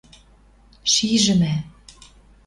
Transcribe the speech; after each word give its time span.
Шижӹмӓ 0.91 1.55